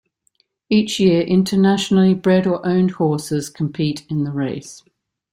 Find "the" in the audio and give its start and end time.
4.23-4.31